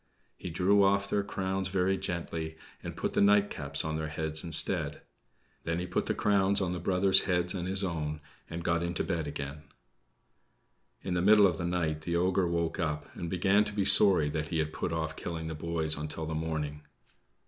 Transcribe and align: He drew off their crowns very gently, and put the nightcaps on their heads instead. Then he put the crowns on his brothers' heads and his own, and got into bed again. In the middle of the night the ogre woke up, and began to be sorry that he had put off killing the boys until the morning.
He 0.35 0.49
drew 0.49 0.83
off 0.83 1.07
their 1.07 1.21
crowns 1.23 1.67
very 1.67 1.95
gently, 1.95 2.57
and 2.81 2.97
put 2.97 3.13
the 3.13 3.21
nightcaps 3.21 3.85
on 3.85 3.97
their 3.97 4.07
heads 4.07 4.43
instead. 4.43 5.01
Then 5.63 5.77
he 5.77 5.85
put 5.85 6.07
the 6.07 6.15
crowns 6.15 6.59
on 6.59 6.73
his 6.73 6.81
brothers' 6.81 7.25
heads 7.25 7.53
and 7.53 7.67
his 7.67 7.83
own, 7.83 8.19
and 8.49 8.63
got 8.63 8.81
into 8.81 9.03
bed 9.03 9.27
again. 9.27 9.61
In 11.03 11.13
the 11.13 11.21
middle 11.21 11.45
of 11.45 11.59
the 11.59 11.65
night 11.67 12.01
the 12.01 12.15
ogre 12.15 12.47
woke 12.47 12.79
up, 12.79 13.15
and 13.15 13.29
began 13.29 13.63
to 13.63 13.73
be 13.73 13.85
sorry 13.85 14.27
that 14.29 14.47
he 14.47 14.57
had 14.57 14.73
put 14.73 14.91
off 14.91 15.15
killing 15.15 15.45
the 15.45 15.53
boys 15.53 15.95
until 15.95 16.25
the 16.25 16.33
morning. 16.33 16.81